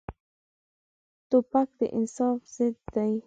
توپک 1.29 1.69
د 1.79 1.79
انصاف 1.97 2.39
ضد 2.55 2.77
دی. 2.93 3.11